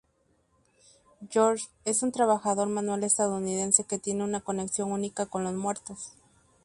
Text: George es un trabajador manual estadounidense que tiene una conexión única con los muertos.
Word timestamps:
George 1.29 1.67
es 1.85 2.01
un 2.01 2.11
trabajador 2.11 2.67
manual 2.67 3.03
estadounidense 3.03 3.83
que 3.85 3.99
tiene 3.99 4.23
una 4.23 4.41
conexión 4.41 4.91
única 4.91 5.27
con 5.27 5.43
los 5.43 5.53
muertos. 5.53 6.13